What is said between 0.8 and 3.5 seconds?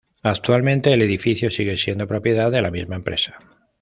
el edificio sigue siendo propiedad de la misma empresa.